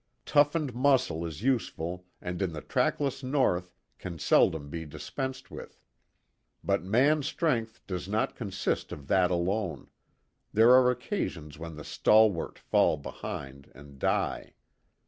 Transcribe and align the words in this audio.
Toughened 0.25 0.73
muscle 0.73 1.23
is 1.27 1.43
useful 1.43 2.07
and 2.19 2.41
in 2.41 2.53
the 2.53 2.61
trackless 2.61 3.21
North 3.21 3.71
can 3.99 4.17
seldom 4.17 4.67
be 4.67 4.83
dispensed 4.83 5.51
with; 5.51 5.79
but 6.63 6.81
man's 6.81 7.27
strength 7.27 7.85
does 7.85 8.07
not 8.07 8.35
consist 8.35 8.91
of 8.91 9.05
that 9.09 9.29
alone; 9.29 9.91
there 10.51 10.71
are 10.71 10.89
occasions 10.89 11.59
when 11.59 11.75
the 11.75 11.83
stalwart 11.83 12.57
fall 12.57 12.97
behind 12.97 13.71
and 13.75 13.99
die. 13.99 14.55